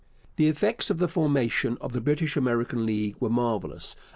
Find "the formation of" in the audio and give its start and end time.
0.97-1.93